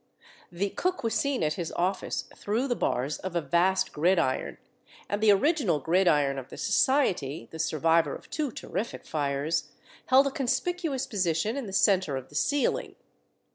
[0.51, 4.57] The cook was seen at his office through the bars of a vast gridiron,
[5.07, 9.69] and the original gridiron of the society (the survivor of two terrific fires)
[10.07, 12.95] held a conspicuous position in the centre of the ceiling.